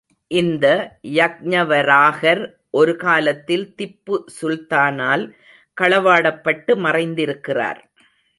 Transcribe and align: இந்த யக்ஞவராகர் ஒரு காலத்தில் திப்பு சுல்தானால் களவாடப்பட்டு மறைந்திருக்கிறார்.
இந்த 0.31 0.65
யக்ஞவராகர் 1.13 2.41
ஒரு 2.71 2.95
காலத்தில் 2.95 3.65
திப்பு 3.77 4.17
சுல்தானால் 4.39 5.25
களவாடப்பட்டு 5.77 6.75
மறைந்திருக்கிறார். 6.77 7.81